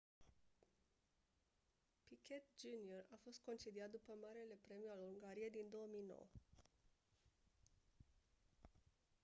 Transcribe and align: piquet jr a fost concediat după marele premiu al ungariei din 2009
piquet 2.07 2.45
jr 2.61 3.01
a 3.13 3.17
fost 3.23 3.39
concediat 3.43 3.89
după 3.91 4.11
marele 4.21 4.57
premiu 4.65 4.89
al 4.93 5.01
ungariei 5.11 5.49
din 5.49 5.65
2009 5.69 6.27